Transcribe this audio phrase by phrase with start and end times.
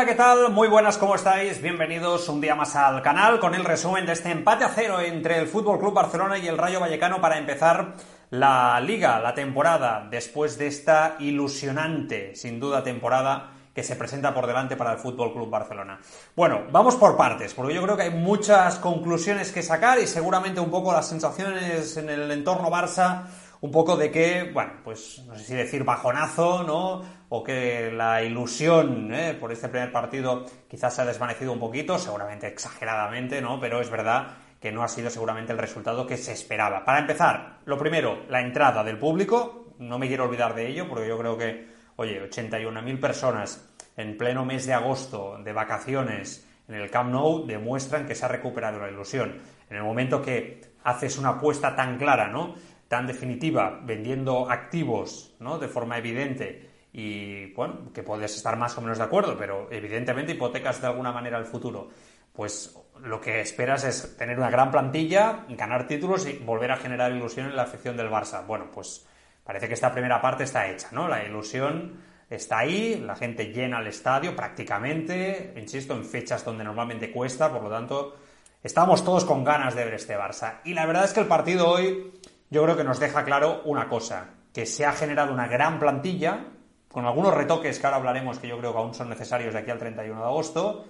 [0.00, 0.50] Hola, ¿qué tal?
[0.50, 1.60] Muy buenas, ¿cómo estáis?
[1.60, 5.36] Bienvenidos un día más al canal con el resumen de este empate a cero entre
[5.36, 7.96] el Fútbol Club Barcelona y el Rayo Vallecano para empezar
[8.30, 14.46] la liga, la temporada, después de esta ilusionante, sin duda, temporada que se presenta por
[14.46, 16.00] delante para el Fútbol Club Barcelona.
[16.34, 20.60] Bueno, vamos por partes, porque yo creo que hay muchas conclusiones que sacar y seguramente
[20.60, 23.24] un poco las sensaciones en el entorno Barça
[23.60, 27.02] un poco de que, bueno, pues no sé si decir bajonazo, ¿no?
[27.28, 29.34] O que la ilusión ¿eh?
[29.38, 33.60] por este primer partido quizás se ha desvanecido un poquito, seguramente exageradamente, ¿no?
[33.60, 34.28] Pero es verdad
[34.60, 36.84] que no ha sido seguramente el resultado que se esperaba.
[36.84, 41.08] Para empezar, lo primero, la entrada del público, no me quiero olvidar de ello, porque
[41.08, 46.90] yo creo que, oye, 81.000 personas en pleno mes de agosto de vacaciones en el
[46.90, 49.42] Camp Nou demuestran que se ha recuperado la ilusión.
[49.68, 52.54] En el momento que haces una apuesta tan clara, ¿no?
[52.90, 55.60] Tan definitiva, vendiendo activos ¿no?
[55.60, 60.32] de forma evidente y, bueno, que puedes estar más o menos de acuerdo, pero evidentemente
[60.32, 61.88] hipotecas de alguna manera el futuro,
[62.32, 67.12] pues lo que esperas es tener una gran plantilla, ganar títulos y volver a generar
[67.12, 68.44] ilusión en la afición del Barça.
[68.44, 69.06] Bueno, pues
[69.44, 71.06] parece que esta primera parte está hecha, ¿no?
[71.06, 71.96] La ilusión
[72.28, 77.62] está ahí, la gente llena el estadio prácticamente, insisto, en fechas donde normalmente cuesta, por
[77.62, 78.16] lo tanto,
[78.64, 80.58] estamos todos con ganas de ver este Barça.
[80.64, 82.18] Y la verdad es que el partido hoy
[82.50, 86.46] yo creo que nos deja claro una cosa, que se ha generado una gran plantilla,
[86.88, 89.70] con algunos retoques que ahora hablaremos que yo creo que aún son necesarios de aquí
[89.70, 90.84] al 31 de agosto,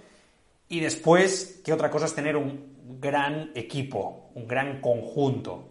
[0.69, 5.71] y después, que otra cosa es tener un gran equipo, un gran conjunto.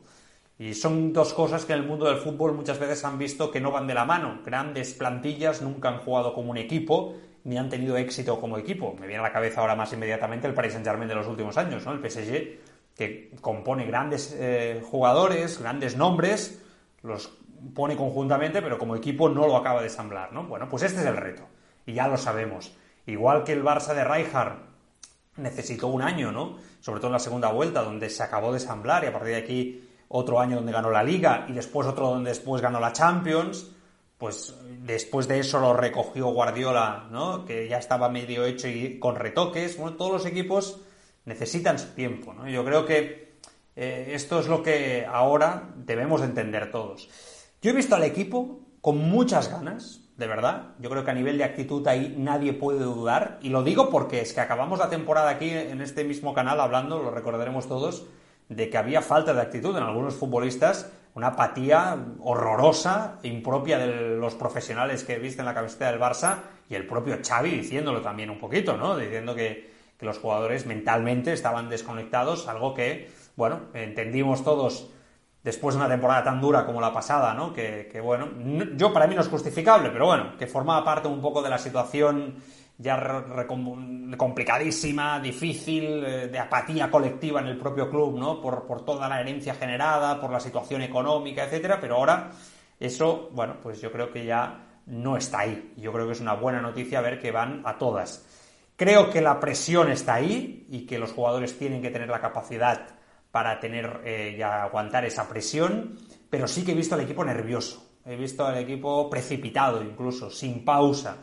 [0.59, 3.61] Y son dos cosas que en el mundo del fútbol muchas veces han visto que
[3.61, 4.41] no van de la mano.
[4.45, 7.15] Grandes plantillas nunca han jugado como un equipo
[7.45, 8.93] ni han tenido éxito como equipo.
[8.99, 11.85] Me viene a la cabeza ahora más inmediatamente el Paris Saint-Germain de los últimos años,
[11.85, 11.93] ¿no?
[11.93, 12.59] El PSG
[12.99, 16.61] que compone grandes eh, jugadores, grandes nombres,
[17.01, 17.31] los
[17.73, 20.43] pone conjuntamente, pero como equipo no lo acaba de ensamblar, ¿no?
[20.43, 21.43] Bueno, pues este es el reto,
[21.85, 22.73] y ya lo sabemos.
[23.05, 24.57] Igual que el Barça de Rijkaard
[25.37, 26.57] necesitó un año, ¿no?
[26.81, 29.37] Sobre todo en la segunda vuelta, donde se acabó de ensamblar, y a partir de
[29.37, 33.71] aquí otro año donde ganó la Liga, y después otro donde después ganó la Champions,
[34.17, 37.45] pues después de eso lo recogió Guardiola, ¿no?
[37.45, 39.77] Que ya estaba medio hecho y con retoques.
[39.77, 40.81] Bueno, todos los equipos
[41.25, 42.33] necesitan su tiempo.
[42.33, 42.49] ¿no?
[42.49, 43.37] Yo creo que
[43.75, 47.09] eh, esto es lo que ahora debemos entender todos.
[47.61, 50.75] Yo he visto al equipo con muchas ganas, de verdad.
[50.79, 53.39] Yo creo que a nivel de actitud ahí nadie puede dudar.
[53.41, 57.01] Y lo digo porque es que acabamos la temporada aquí en este mismo canal hablando,
[57.01, 58.05] lo recordaremos todos,
[58.49, 64.35] de que había falta de actitud en algunos futbolistas, una apatía horrorosa, impropia de los
[64.35, 68.77] profesionales que visten la camiseta del Barça y el propio Xavi diciéndolo también un poquito,
[68.77, 68.97] ¿no?
[68.97, 69.69] Diciendo que,
[69.99, 74.89] que los jugadores mentalmente estaban desconectados, algo que, bueno, entendimos todos
[75.43, 77.53] después de una temporada tan dura como la pasada, ¿no?
[77.53, 78.29] Que, bueno,
[78.75, 81.57] yo para mí no es justificable, pero bueno, que formaba parte un poco de la
[81.57, 82.35] situación
[82.77, 83.25] ya
[84.15, 88.41] complicadísima, difícil, eh, de apatía colectiva en el propio club, ¿no?
[88.41, 92.31] Por, por toda la herencia generada, por la situación económica, etcétera, pero ahora
[92.79, 95.73] eso, bueno, pues yo creo que ya no está ahí.
[95.75, 98.25] Yo creo que es una buena noticia ver que van a todas.
[98.79, 102.87] Creo que la presión está ahí y que los jugadores tienen que tener la capacidad
[103.29, 107.97] para tener eh, y aguantar esa presión, pero sí que he visto al equipo nervioso,
[108.05, 111.17] he visto al equipo precipitado incluso, sin pausa.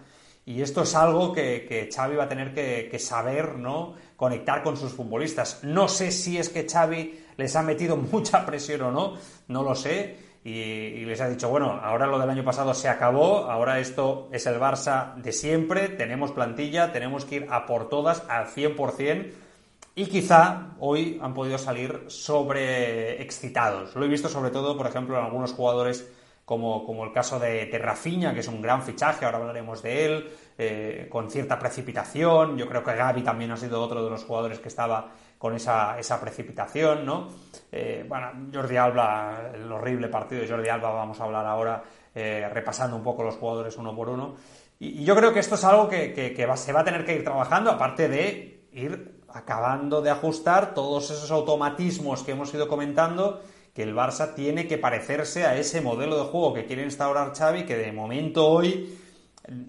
[0.44, 3.94] Y esto es algo que, Xavi va a tener que, que, saber, ¿no?
[4.16, 5.64] Conectar con sus futbolistas.
[5.64, 9.14] No sé si es que Xavi les ha metido mucha presión o no,
[9.48, 13.50] no lo sé y, les ha dicho, bueno, ahora lo del año pasado se acabó,
[13.50, 18.22] ahora esto es el Barça de siempre, tenemos plantilla, tenemos que ir a por todas
[18.28, 19.32] al 100%.
[19.96, 23.96] Y quizá hoy han podido salir sobre excitados.
[23.96, 26.08] Lo he visto sobre todo, por ejemplo, en algunos jugadores
[26.46, 30.30] como, como el caso de, Terrafiña, que es un gran fichaje, ahora hablaremos de él,
[30.56, 32.56] eh, con cierta precipitación.
[32.56, 35.98] Yo creo que Gaby también ha sido otro de los jugadores que estaba con esa,
[35.98, 37.28] esa precipitación, ¿no?
[37.72, 41.82] Eh, bueno, Jordi Alba, el horrible partido de Jordi Alba, vamos a hablar ahora
[42.14, 44.36] eh, repasando un poco los jugadores uno por uno.
[44.78, 47.72] Y, yo creo que esto es algo que, se va a tener que ir trabajando,
[47.72, 53.42] aparte de ir acabando de ajustar todos esos automatismos que hemos ido comentando,
[53.76, 57.66] que el Barça tiene que parecerse a ese modelo de juego que quiere instaurar Xavi,
[57.66, 58.98] que de momento hoy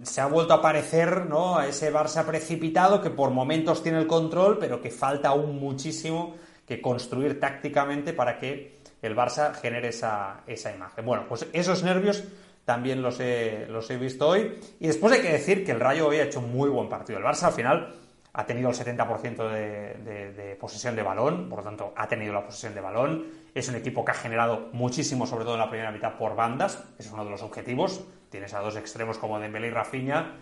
[0.04, 1.58] se ha vuelto a parecer ¿no?
[1.58, 6.36] a ese Barça precipitado que por momentos tiene el control, pero que falta aún muchísimo
[6.66, 11.06] que construir tácticamente para que el Barça genere esa, esa imagen.
[11.06, 12.24] Bueno, pues esos nervios
[12.64, 14.58] también los he, los he visto hoy.
[14.80, 17.20] Y después hay que decir que el Rayo hoy ha hecho un muy buen partido.
[17.20, 17.94] El Barça al final
[18.38, 22.46] ha tenido el 70% de, de, posesión de balón, por lo tanto ha tenido la
[22.46, 23.26] posesión de balón.
[23.56, 26.84] Es un equipo que ha generado muchísimo, sobre todo en la primera mitad, por bandas.
[27.00, 28.06] Ese es uno de los objetivos.
[28.30, 30.36] Tienes a dos extremos como Dembélé y Rafinha,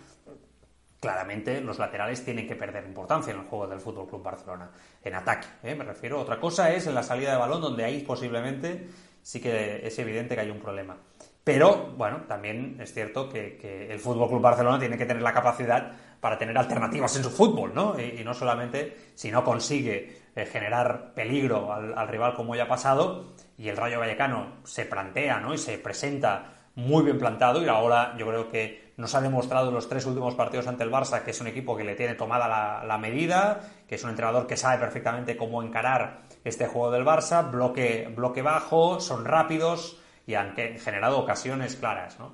[1.00, 4.72] claramente los laterales tienen que perder importancia en el juego del Fútbol Club Barcelona,
[5.02, 5.74] en ataque, ¿eh?
[5.74, 6.20] me refiero.
[6.20, 8.90] Otra cosa es en la salida de balón, donde ahí posiblemente
[9.22, 10.98] sí que es evidente que hay un problema.
[11.46, 15.92] Pero, bueno, también es cierto que, el Fútbol Club Barcelona tiene que tener la capacidad
[16.26, 18.00] para tener alternativas en su fútbol, ¿no?
[18.00, 22.68] Y, no solamente si no consigue eh, generar peligro al, al, rival como ya ha
[22.68, 25.54] pasado, y el Rayo Vallecano se plantea, ¿no?
[25.54, 29.76] Y se presenta muy bien plantado y ahora yo creo que nos ha demostrado en
[29.76, 32.48] los tres últimos partidos ante el Barça que es un equipo que le tiene tomada
[32.84, 37.52] la, medida, que es un entrenador que sabe perfectamente cómo encarar este juego del Barça,
[37.52, 42.18] bloque, bloque bajo, son rápidos y han generado ocasiones claras.
[42.18, 42.34] ¿no?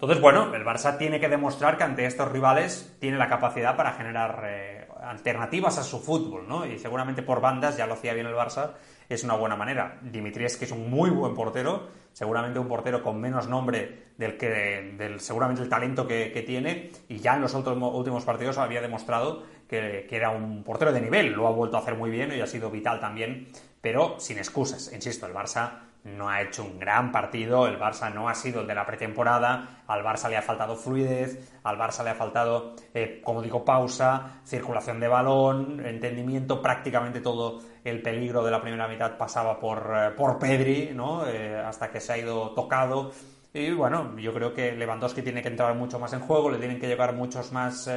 [0.00, 3.92] Entonces, bueno, el Barça tiene que demostrar que ante estos rivales tiene la capacidad para
[3.92, 6.64] generar eh, alternativas a su fútbol, ¿no?
[6.64, 8.70] Y seguramente por bandas ya lo hacía bien el Barça
[9.10, 9.98] es una buena manera.
[10.00, 14.94] Dimitrievski que es un muy buen portero, seguramente un portero con menos nombre del que
[14.96, 19.42] del seguramente el talento que, tiene, y ya en los últimos, últimos partidos había demostrado
[19.68, 22.40] que, que, era un portero de nivel, lo ha vuelto a hacer muy bien y
[22.40, 23.48] ha sido vital también,
[23.82, 24.90] pero sin excusas.
[24.94, 28.66] Insisto, el Barça no ha hecho un gran partido, el Barça no ha sido el
[28.66, 33.20] de la pretemporada, al Barça le ha faltado fluidez, al Barça le ha faltado, eh,
[33.22, 39.16] como digo, pausa, circulación de balón, entendimiento, prácticamente todo el peligro de la primera mitad
[39.16, 41.26] pasaba por, eh, por Pedri, ¿no?
[41.26, 43.12] Eh, hasta que se ha ido tocado.
[43.52, 46.78] Y bueno, yo creo que Lewandowski tiene que entrar mucho más en juego, le tienen
[46.78, 47.90] que llevar muchos más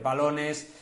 [0.00, 0.72] balones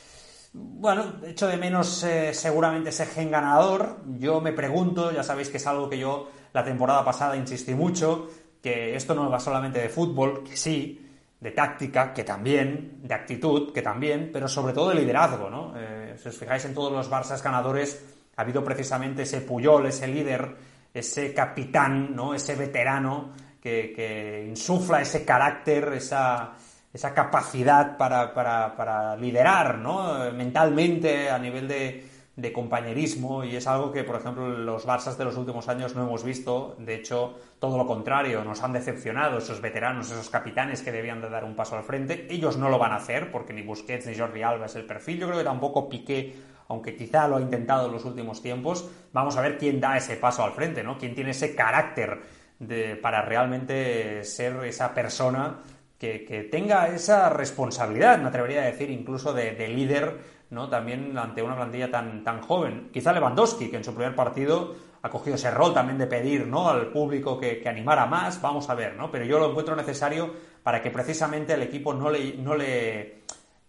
[0.53, 4.01] bueno, echo de menos eh, seguramente ese gen ganador.
[4.19, 8.29] Yo me pregunto, ya sabéis que es algo que yo la temporada pasada insistí mucho,
[8.63, 11.07] que esto no va solamente de fútbol, que sí,
[11.41, 15.73] de táctica, que también, de actitud, que también, pero sobre todo de liderazgo, ¿no?
[15.77, 18.05] Eh, si os fijáis en todos los Barças ganadores,
[18.37, 20.57] ha habido precisamente ese Puyol, ese líder,
[20.93, 22.35] ese capitán, ¿no?
[22.35, 23.31] Ese veterano
[23.63, 26.55] que, que insufla ese carácter, esa
[26.93, 30.33] esa capacidad para, para, para liderar ¿no?
[30.33, 35.25] mentalmente a nivel de, de, compañerismo y es algo que, por ejemplo, los Barças de
[35.25, 36.77] los últimos años no hemos visto.
[36.79, 41.29] De hecho, todo lo contrario, nos han decepcionado esos veteranos, esos capitanes que debían de
[41.29, 42.27] dar un paso al frente.
[42.31, 45.19] Ellos no lo van a hacer porque ni Busquets ni Jordi Alba es el perfil.
[45.19, 46.35] Yo creo que tampoco Piqué,
[46.69, 48.89] aunque quizá lo ha intentado en los últimos tiempos.
[49.13, 50.99] Vamos a ver quién da ese paso al frente, ¿no?
[50.99, 52.21] Quién tiene ese carácter
[52.59, 55.61] de, para realmente ser esa persona
[56.01, 60.17] que, tenga esa responsabilidad, me atrevería a decir, incluso de, líder,
[60.51, 60.69] ¿no?
[60.69, 62.91] También ante una plantilla tan, tan joven.
[62.93, 66.69] Quizá Lewandowski, que en su primer partido ha cogido ese rol también de pedir, ¿no?
[66.69, 69.11] Al público que, animara más, vamos a ver, ¿no?
[69.11, 70.31] Pero yo lo encuentro necesario
[70.63, 73.23] para que precisamente al equipo no le, no le,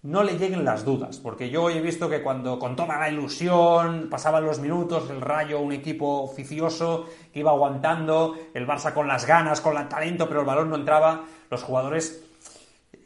[0.04, 4.08] no le lleguen las dudas, porque yo he visto que cuando con toda la ilusión
[4.10, 9.26] pasaban los minutos, el Rayo, un equipo oficioso que iba aguantando, el Barça con las
[9.26, 12.26] ganas, con el talento, pero el balón no entraba, los jugadores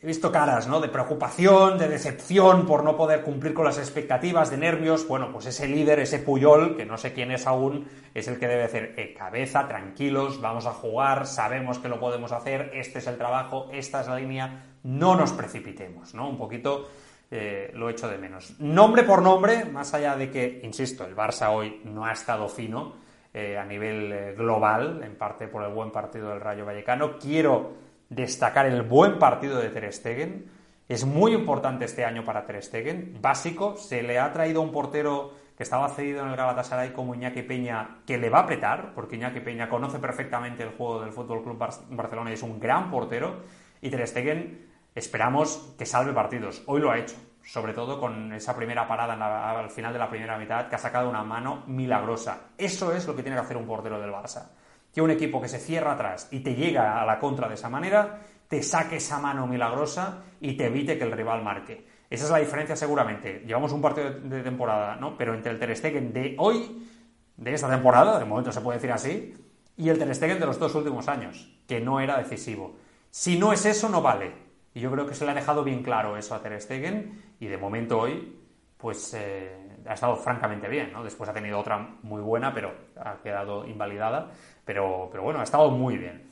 [0.02, 0.80] he visto caras, ¿no?
[0.80, 5.08] De preocupación, de decepción por no poder cumplir con las expectativas, de nervios.
[5.08, 8.48] Bueno, pues ese líder, ese Puyol, que no sé quién es aún, es el que
[8.48, 13.08] debe decir, eh, cabeza, tranquilos, vamos a jugar, sabemos que lo podemos hacer, este es
[13.08, 16.30] el trabajo, esta es la línea, no nos precipitemos, ¿no?
[16.30, 16.90] Un poquito
[17.32, 18.60] eh, lo echo de menos.
[18.60, 22.96] Nombre por nombre, más allá de que, insisto, el Barça hoy no ha estado fino
[23.34, 28.66] eh, a nivel global, en parte por el buen partido del Rayo Vallecano, quiero destacar
[28.66, 30.52] el buen partido de Ter Stegen.
[30.88, 33.76] Es muy importante este año para Ter Stegen, básico.
[33.78, 38.02] Se le ha traído un portero que estaba cedido en el Galatasaray como Iñaki Peña,
[38.06, 41.58] que le va a apretar, porque Iñaki Peña conoce perfectamente el juego del Fútbol Club
[41.90, 43.42] Barcelona y es un gran portero.
[43.82, 46.62] Y Ter Stegen esperamos que salve partidos.
[46.68, 50.38] Hoy lo ha hecho, sobre todo con esa primera parada al final de la primera
[50.38, 52.50] mitad, que ha sacado una mano milagrosa.
[52.58, 54.50] Eso es lo que tiene que hacer un portero del Barça
[54.96, 57.70] que un equipo que se cierra atrás y te llega a la contra de esa
[57.70, 61.86] manera, te saque esa mano milagrosa y te evite que el rival marque.
[62.10, 63.44] Esa es la diferencia seguramente.
[63.46, 65.18] Llevamos un partido de temporada, ¿no?
[65.18, 66.88] Pero entre el Ter Stegen de hoy,
[67.36, 69.34] de esta temporada, de momento se puede decir así,
[69.76, 72.78] y el Ter Stegen de los dos últimos años, que no era decisivo.
[73.12, 74.32] Si no es eso, no vale.
[74.74, 77.48] Y yo creo que se le ha dejado bien claro eso a Ter Stegen y
[77.48, 78.34] de momento hoy,
[78.78, 81.04] pues eh, ha estado francamente bien, ¿no?
[81.04, 84.32] Después ha tenido otra muy buena, pero ha quedado invalidada.
[84.66, 86.24] Pero, pero bueno, ha estado muy bien.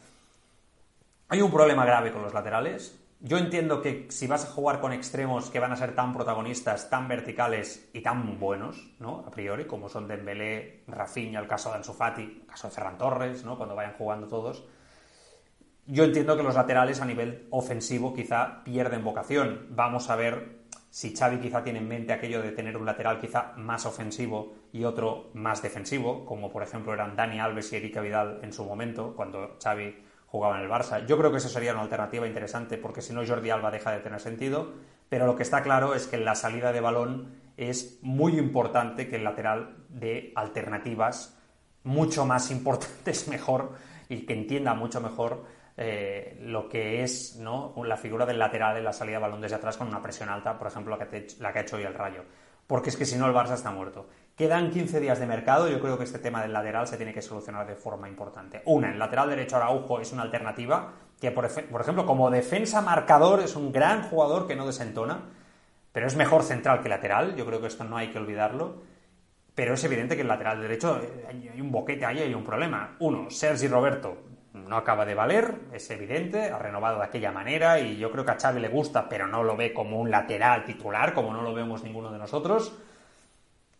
[1.29, 2.99] Hay un problema grave con los laterales.
[3.19, 6.89] Yo entiendo que si vas a jugar con extremos que van a ser tan protagonistas,
[6.89, 9.23] tan verticales y tan buenos, ¿no?
[9.25, 12.97] A priori, como son Dembélé, Rafinha, el caso de Ansu Fati, el caso de Ferran
[12.97, 13.55] Torres, ¿no?
[13.55, 14.65] Cuando vayan jugando todos.
[15.85, 19.67] Yo entiendo que los laterales a nivel ofensivo quizá pierden vocación.
[19.69, 20.62] Vamos a ver
[20.93, 24.83] si Xavi quizá tiene en mente aquello de tener un lateral quizá más ofensivo y
[24.83, 29.15] otro más defensivo, como por ejemplo eran Dani Alves y Erika Vidal en su momento,
[29.15, 31.03] cuando Xavi jugaba en el Barça.
[31.07, 34.01] Yo creo que eso sería una alternativa interesante, porque si no Jordi Alba deja de
[34.01, 34.71] tener sentido,
[35.09, 39.09] pero lo que está claro es que en la salida de balón es muy importante
[39.09, 41.39] que el lateral dé alternativas
[41.83, 43.71] mucho más importantes, mejor,
[44.09, 45.43] y que entienda mucho mejor
[45.75, 47.73] eh, lo que es ¿no?
[47.83, 50.57] la figura del lateral en la salida de balón desde atrás con una presión alta,
[50.57, 52.23] por ejemplo, la que, la que ha hecho hoy el Rayo.
[52.67, 54.07] Porque es que si no el Barça está muerto.
[54.35, 57.21] Quedan 15 días de mercado, yo creo que este tema del lateral se tiene que
[57.21, 58.61] solucionar de forma importante.
[58.65, 63.41] Una, el lateral derecho Araujo es una alternativa que, por, por ejemplo, como defensa marcador
[63.41, 65.21] es un gran jugador que no desentona,
[65.91, 68.93] pero es mejor central que lateral, yo creo que esto no hay que olvidarlo.
[69.53, 72.95] Pero es evidente que el lateral derecho eh, hay un boquete ahí, hay un problema.
[72.99, 77.97] Uno, Sergi Roberto no acaba de valer, es evidente, ha renovado de aquella manera y
[77.97, 81.13] yo creo que a Xavi le gusta, pero no lo ve como un lateral titular,
[81.13, 82.77] como no lo vemos ninguno de nosotros.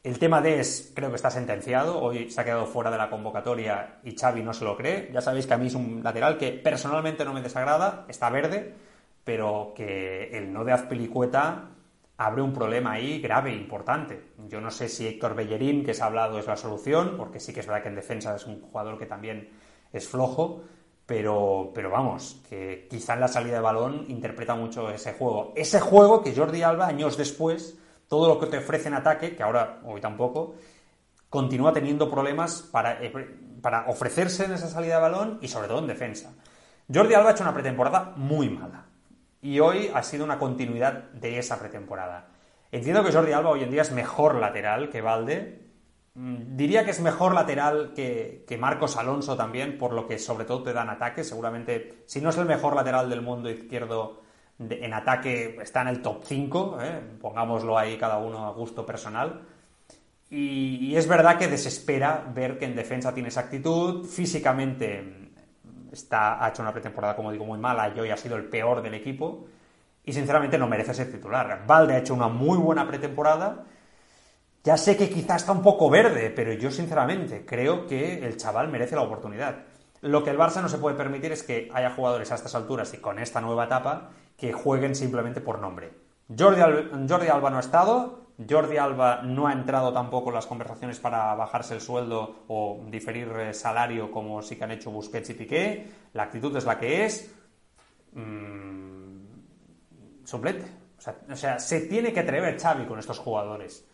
[0.02, 3.10] El tema de es, creo que está sentenciado, hoy se ha quedado fuera de la
[3.10, 5.10] convocatoria y Xavi no se lo cree.
[5.14, 8.74] Ya sabéis que a mí es un lateral que personalmente no me desagrada, está verde,
[9.24, 11.70] pero que el no de Azpilicueta
[12.18, 14.32] abre un problema ahí grave, e importante.
[14.48, 17.54] Yo no sé si Héctor Bellerín, que se ha hablado, es la solución, porque sí
[17.54, 19.50] que es verdad que en defensa es un jugador que también
[19.94, 20.64] es flojo,
[21.06, 25.54] pero, pero vamos, que quizá en la salida de balón interpreta mucho ese juego.
[25.56, 29.44] Ese juego que Jordi Alba, años después, todo lo que te ofrece en ataque, que
[29.44, 30.56] ahora hoy tampoco,
[31.30, 33.12] continúa teniendo problemas para, eh,
[33.62, 36.34] para ofrecerse en esa salida de balón y sobre todo en defensa.
[36.94, 38.86] Jordi Alba ha hecho una pretemporada muy mala
[39.42, 42.28] y hoy ha sido una continuidad de esa pretemporada.
[42.72, 45.63] Entiendo que Jordi Alba hoy en día es mejor lateral que Valde.
[46.16, 50.64] Mm, diría que es mejor lateral que, Marcos Alonso también, por lo que sobre todo
[50.64, 51.24] te dan ataque.
[51.24, 54.22] Seguramente, si no es el mejor lateral del mundo izquierdo
[54.60, 56.78] en ataque, está en el top 5.
[56.82, 57.02] ¿eh?
[57.20, 59.42] Pongámoslo ahí cada uno a gusto personal.
[60.30, 64.06] Y, es verdad que desespera ver que en defensa tiene esa actitud.
[64.06, 65.32] Físicamente
[65.92, 68.96] está, ha hecho una pretemporada, como digo, muy mala y ha sido el peor del
[68.96, 69.48] equipo
[70.06, 71.64] y sinceramente no merece ser titular.
[71.66, 73.64] Valde ha hecho una muy buena pretemporada.
[74.64, 78.70] Ya sé que quizá está un poco verde, pero yo sinceramente creo que el chaval
[78.70, 79.66] merece la oportunidad.
[80.00, 82.94] Lo que el Barça no se puede permitir es que haya jugadores a estas alturas
[82.94, 85.92] y con esta nueva etapa que jueguen simplemente por nombre.
[86.38, 86.62] Jordi,
[87.28, 91.74] Alba no ha estado, Jordi Alba no ha entrado tampoco en las conversaciones para bajarse
[91.74, 95.92] el sueldo o diferir eh, salario como sí que han hecho Busquets y Piqué.
[96.14, 97.36] La actitud es la que es.
[98.14, 99.26] Mm,
[100.24, 100.72] suplente.
[101.30, 103.86] O sea, se tiene que atrever Xavi con estos jugadores.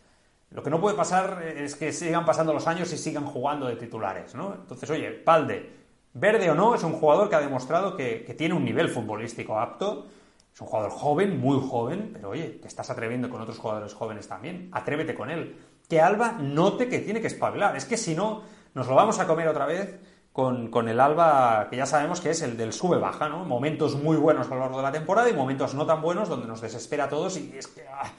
[0.50, 3.76] Lo que no puede pasar es que sigan pasando los años y sigan jugando de
[3.76, 4.54] titulares, ¿no?
[4.54, 5.70] Entonces, oye, Palde,
[6.14, 10.06] verde o no, es un jugador que ha demostrado que tiene un nivel futbolístico apto
[10.54, 14.28] es un jugador joven, muy joven, pero oye, te estás atreviendo con otros jugadores jóvenes
[14.28, 14.68] también.
[14.72, 15.56] Atrévete con él.
[15.88, 17.76] Que Alba note que tiene que espabilar.
[17.76, 18.42] Es que si no,
[18.74, 19.98] nos lo vamos a comer otra vez
[20.32, 23.44] con, el Alba, que ya sabemos que es el del sube-baja, ¿no?
[23.44, 26.46] Momentos muy buenos a lo largo de la temporada y momentos no tan buenos donde
[26.46, 28.10] nos desespera a todos y es que ah,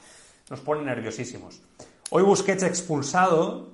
[0.50, 1.62] nos pone nerviosísimos.
[2.14, 3.70] Hoy Busquets expulsado,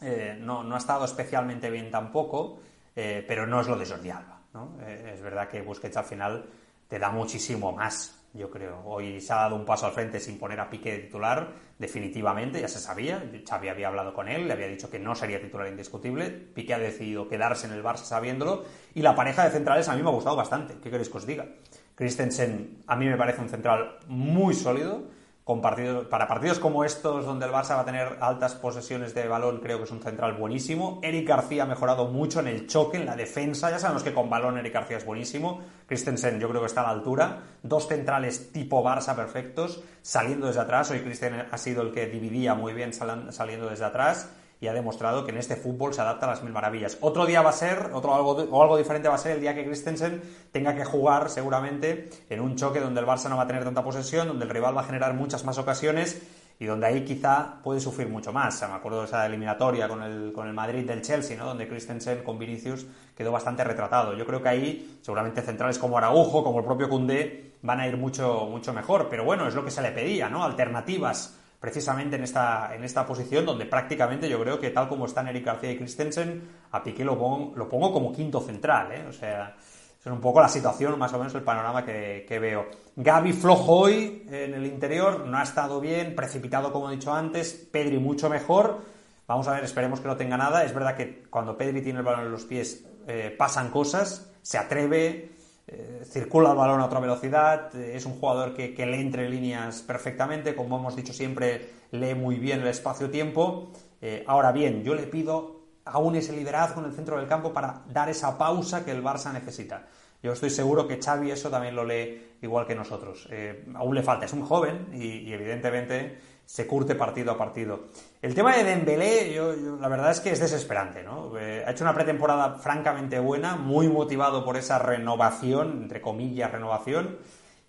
[0.00, 2.58] eh, no, ha estado especialmente bien tampoco,
[2.96, 4.40] eh, pero no es lo de Jordi Alba.
[4.52, 4.76] ¿no?
[4.82, 6.46] Eh, es verdad que Busquets al final
[6.88, 8.82] te da muchísimo más, yo creo.
[8.86, 12.60] Hoy se ha dado un paso al frente sin poner a Piqué de titular, definitivamente,
[12.60, 13.22] ya se sabía.
[13.48, 16.28] Xavi había hablado con él, le había dicho que no sería titular indiscutible.
[16.28, 18.64] Piqué ha decidido quedarse en el Barça sabiéndolo.
[18.96, 20.74] Y la pareja de centrales a mí me ha gustado bastante.
[20.82, 21.46] ¿Qué queréis que os diga?
[21.94, 27.52] Christensen a mí me parece un central muy sólido para partidos como estos, donde el
[27.52, 31.00] Barça va a tener altas posesiones de balón, creo que es un central buenísimo.
[31.02, 33.70] Eric García ha mejorado mucho en el choque, en la defensa.
[33.70, 35.60] Ya sabemos que con balón Eric García es buenísimo.
[35.86, 37.42] Christensen yo creo que está a la altura.
[37.62, 40.90] Dos centrales tipo Barça perfectos, saliendo desde atrás.
[40.92, 45.24] Hoy Christensen ha sido el que dividía muy bien saliendo desde atrás y ha demostrado
[45.24, 46.98] que en este fútbol se adapta a las mil maravillas.
[47.00, 49.54] Otro día va a ser, otro algo, o algo diferente va a ser el día
[49.54, 50.20] que Christensen
[50.52, 53.82] tenga que jugar seguramente en un choque donde el Barça no va a tener tanta
[53.82, 56.20] posesión, donde el rival va a generar muchas más ocasiones
[56.58, 58.60] y donde ahí quizá puede sufrir mucho más.
[58.68, 61.46] me acuerdo de esa eliminatoria con el, con el Madrid del Chelsea, ¿no?
[61.46, 62.86] donde Christensen con Vinicius
[63.16, 64.14] quedó bastante retratado.
[64.14, 67.96] Yo creo que ahí seguramente centrales como Araujo, como el propio Cundé, van a ir
[67.96, 69.08] mucho, mucho mejor.
[69.08, 70.44] Pero bueno, es lo que se le pedía, ¿no?
[70.44, 75.28] Alternativas precisamente en esta, en esta posición donde prácticamente yo creo que tal como están
[75.28, 79.04] Eric García y Christensen, a Piqué lo pongo, lo pongo como quinto central, ¿eh?
[79.06, 79.56] o sea,
[80.00, 82.66] es un poco la situación, más o menos el panorama que, veo.
[82.96, 87.52] Gaby flojo hoy en el interior, no ha estado bien, precipitado como he dicho antes,
[87.70, 88.80] Pedri mucho mejor,
[89.26, 92.04] vamos a ver, esperemos que no tenga nada, es verdad que cuando Pedri tiene el
[92.06, 95.32] balón en los pies eh, pasan cosas, se atreve,
[95.72, 99.28] eh, circula el balón a otra velocidad, eh, es un jugador que, que, lee entre
[99.30, 103.70] líneas perfectamente, como hemos dicho siempre, lee muy bien el espacio-tiempo.
[104.00, 107.82] Eh, ahora bien, yo le pido aún ese liderazgo en el centro del campo para
[107.88, 109.86] dar esa pausa que el Barça necesita.
[110.24, 113.28] Yo estoy seguro que Xavi eso también lo lee igual que nosotros.
[113.74, 117.84] Aún le falta, es un joven y, evidentemente se curte partido a partido.
[118.22, 121.38] El tema de Dembélé, yo, la verdad es que es desesperante, ¿no?
[121.38, 127.18] Eh, ha hecho una pretemporada francamente buena, muy motivado por esa renovación, entre comillas, renovación,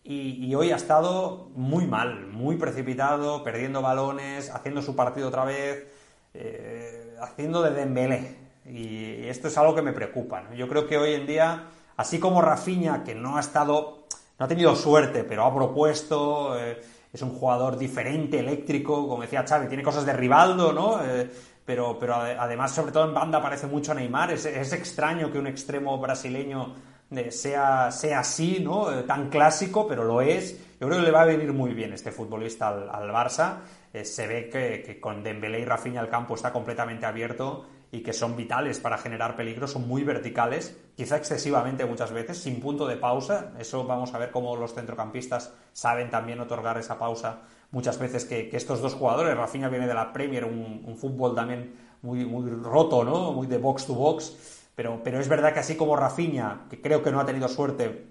[0.04, 5.86] y, hoy ha estado muy mal, muy precipitado, perdiendo balones, haciendo su partido otra vez,
[6.34, 8.36] eh, haciendo de Dembélé.
[8.66, 10.44] Y esto es algo que me preocupa.
[10.56, 11.68] Yo creo que hoy en día
[12.02, 14.06] Así como Rafinha, que no ha estado,
[14.40, 16.82] no ha tenido suerte, pero ha propuesto, eh,
[17.12, 21.04] es un jugador diferente, eléctrico, como decía Xavi, tiene cosas de Rivaldo, ¿no?
[21.04, 21.30] Eh,
[21.66, 24.32] pero, pero además, sobre todo en banda, aparece mucho Neymar.
[24.32, 26.74] Es, extraño que un extremo brasileño
[27.12, 28.88] eh, sea, sea así, ¿no?
[29.06, 30.58] tan clásico, pero lo es.
[30.80, 33.60] Yo creo que le va a venir muy bien este futbolista al, Barça.
[34.04, 38.14] se ve que, que, con Dembélé y Rafinha el campo está completamente abierto y que
[38.14, 42.96] son vitales para generar peligro, son muy verticales, quizá excesivamente muchas veces, sin punto de
[42.96, 43.52] pausa.
[43.60, 48.50] Eso vamos a ver cómo los centrocampistas saben también otorgar esa pausa muchas veces que,
[48.54, 53.32] estos dos jugadores, Rafinha viene de la Premier, un, fútbol también muy, muy roto, ¿no?
[53.32, 57.02] Muy de box to box, pero, pero es verdad que así como Rafinha, que creo
[57.02, 58.08] que no ha tenido suerte,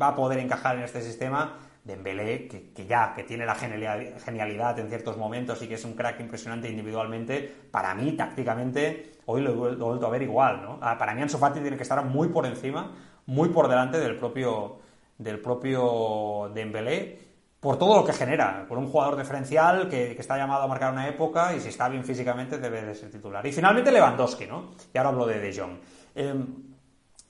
[0.00, 4.78] va a poder encajar en este sistema, Dembélé, que, que ya, que tiene la genialidad
[4.78, 9.50] en ciertos momentos y que es un crack impresionante individualmente, para mí, tácticamente, hoy lo,
[9.70, 10.78] he vuelto a ver igual, ¿no?
[10.82, 12.92] Ah, para mí Ansu Fati tiene que estar muy por encima,
[13.26, 14.78] muy por delante del propio,
[15.16, 17.20] del propio Dembélé,
[17.60, 21.06] por todo lo que genera, por un jugador diferencial que, está llamado a marcar una
[21.08, 23.46] época y si está bien físicamente debe de ser titular.
[23.46, 24.72] Y finalmente Lewandowski, ¿no?
[24.92, 25.78] Y ahora hablo de De Jong.
[26.16, 26.46] Em,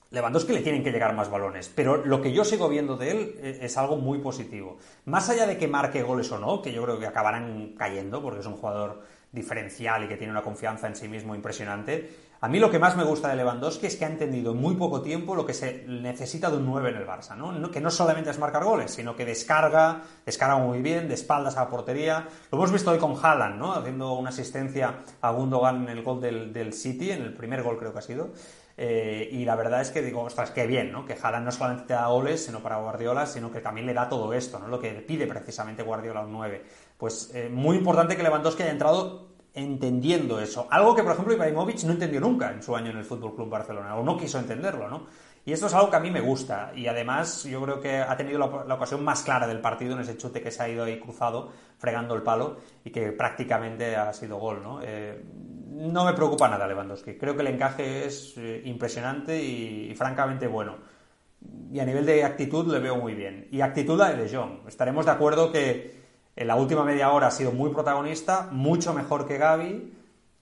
[0.09, 3.35] Lewandowski le tienen que llegar más balones, pero lo que yo sigo viendo de él
[3.39, 4.77] eh, es algo muy positivo.
[5.05, 8.39] Más allá de que marque goles o no, que yo creo que acabarán cayendo porque
[8.39, 12.09] es un jugador diferencial y que tiene una confianza en sí mismo impresionante,
[12.39, 14.75] a mí lo que más me gusta de Lewandowski es que ha entendido en muy
[14.75, 17.71] poco tiempo lo que se necesita de un 9 en el Barça, ¿no?
[17.71, 21.61] Que no solamente es marcar goles, sino que descarga, descarga muy bien, de espaldas a
[21.61, 22.27] la portería.
[22.51, 23.73] Lo hemos visto hoy con Haaland, ¿no?
[23.73, 27.79] Haciendo una asistencia a Gundogan en el gol del, del City, en el primer gol
[27.79, 28.29] creo que ha sido.
[28.79, 31.03] Eh, y la verdad es que digo, ostras, qué bien, ¿no?
[31.03, 34.07] Que Haaland no solamente te da goles, sino para Guardiola, sino que también le da
[34.07, 34.67] todo esto, ¿no?
[34.67, 36.63] Lo que pide precisamente Guardiola un 9.
[36.95, 40.67] Pues eh, muy importante que Lewandowski haya entrado entendiendo eso.
[40.69, 43.49] Algo que, por ejemplo, Ibrahimovic no entendió nunca en su año en el Fútbol Club
[43.49, 45.07] Barcelona, o no quiso entenderlo, ¿no?
[45.43, 46.71] Y esto es algo que a mí me gusta.
[46.75, 50.17] Y además, yo creo que ha tenido la, ocasión más clara del partido en ese
[50.17, 54.37] chute que se ha ido ahí cruzado, fregando el palo, y que prácticamente ha sido
[54.37, 54.79] gol, ¿no?
[54.83, 55.23] Eh,
[55.77, 57.17] no me preocupa nada Lewandowski.
[57.17, 60.77] Creo que el encaje es eh, impresionante y, francamente bueno.
[61.71, 63.47] Y a nivel de actitud le veo muy bien.
[63.51, 64.67] Y actitud la de De Jong.
[64.67, 65.95] Estaremos de acuerdo que
[66.35, 69.93] en la última media hora ha sido muy protagonista, mucho mejor que Gaby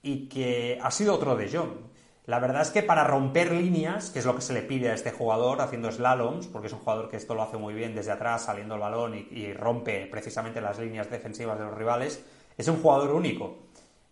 [0.04, 1.86] y que ha sido otro De Jong.
[2.26, 4.96] La verdad es que para romper líneas, que es lo que se le pide a
[4.96, 8.14] este jugador haciendo slaloms, porque es un jugador que esto lo hace muy bien desde
[8.14, 12.26] atrás, saliendo el balón y rompe precisamente las líneas defensivas de los rivales,
[12.58, 13.65] es un jugador único.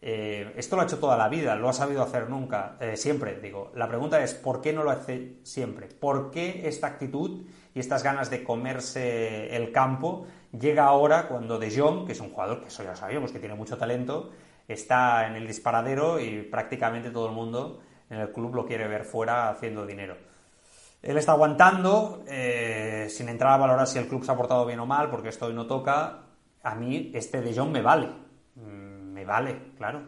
[0.06, 3.39] Eh, esto lo ha hecho toda la vida, lo ha sabido hacer nunca, eh, siempre,
[3.39, 3.72] digo.
[3.74, 5.88] La pregunta es, ¿por qué no lo hace siempre?
[5.88, 11.74] ¿Por qué esta actitud y estas ganas de comerse el campo llega ahora cuando De
[11.74, 14.32] Jong, que es un jugador que eso ya sabíamos que tiene mucho talento,
[14.68, 19.06] está en el disparadero y prácticamente todo el mundo en el club lo quiere ver
[19.06, 20.18] fuera haciendo dinero?
[21.02, 24.82] Él está aguantando, eh, sin entrar a valorar si el club se ha portado bien
[24.82, 26.24] o mal, porque esto hoy no toca.
[26.62, 28.33] A mí este De Jong me vale
[29.24, 30.02] vale, claro.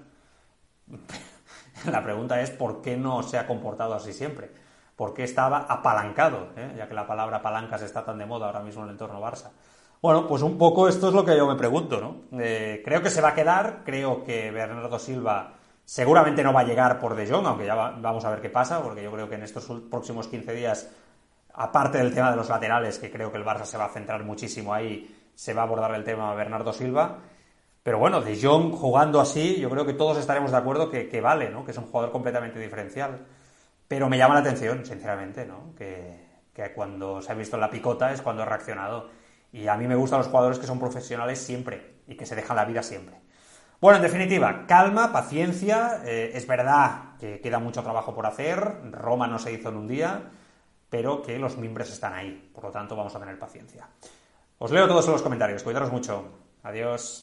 [1.85, 4.49] La pregunta es por qué no se ha comportado así siempre.
[4.95, 6.49] ¿Por qué estaba apalancado?
[6.55, 6.73] Eh?
[6.77, 9.51] Ya que la palabra palancas está tan de moda ahora mismo en el entorno Barça.
[10.01, 12.39] Bueno, pues un poco esto es lo que yo me pregunto, ¿no?
[12.39, 16.63] Eh, creo que se va a quedar, creo que Bernardo Silva seguramente no va a
[16.63, 19.35] llegar por De Jong, aunque ya vamos a ver qué pasa, porque yo creo que
[19.35, 20.89] en estos próximos 15 días,
[21.53, 24.23] aparte del tema de los laterales, que creo que el Barça se va a centrar
[24.23, 27.17] muchísimo ahí, se va a abordar el tema Bernardo Silva.
[27.85, 31.51] Pero bueno, De Jong jugando así, yo creo que todos estaremos de acuerdo que, vale,
[31.51, 31.63] ¿no?
[31.63, 33.27] Que es un jugador completamente diferencial.
[33.87, 35.75] Pero me llama la atención, sinceramente, ¿no?
[35.77, 39.11] Que, cuando se ha visto en la picota es cuando ha reaccionado.
[39.53, 42.55] Y a mí me gustan los jugadores que son profesionales siempre y que se dejan
[42.55, 43.21] la vida siempre.
[43.79, 46.01] Bueno, en definitiva, calma, paciencia.
[46.05, 48.79] Eh, es verdad que queda mucho trabajo por hacer.
[48.93, 50.31] Roma no se hizo en un día,
[50.89, 52.49] pero que los mimbres están ahí.
[52.51, 53.87] Por lo tanto, vamos a tener paciencia.
[54.57, 55.61] Os leo todos en los comentarios.
[55.61, 56.44] Cuidaros mucho.
[56.65, 57.21] Adiós.